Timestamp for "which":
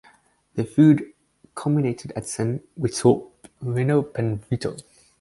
2.73-2.95